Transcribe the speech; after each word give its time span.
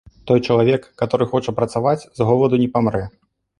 Той 0.29 0.39
чалавек, 0.45 0.87
каторы 1.01 1.27
хоча 1.35 1.55
працаваць, 1.61 2.03
з 2.19 2.29
голаду 2.33 2.63
не 2.65 2.69
памрэ. 2.79 3.07